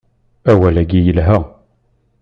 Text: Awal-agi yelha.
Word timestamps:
Awal-agi 0.51 0.99
yelha. 1.05 1.37